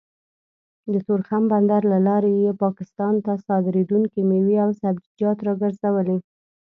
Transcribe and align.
د 0.91 0.93
تورخم 1.07 1.43
بندر 1.53 1.81
له 1.91 1.99
لارې 2.07 2.31
يې 2.43 2.51
پاکستان 2.63 3.13
ته 3.25 3.31
صادرېدونکې 3.45 4.19
مېوې 4.29 4.57
او 4.65 4.69
سبزيجات 4.81 5.37
راګرځولي 5.47 6.17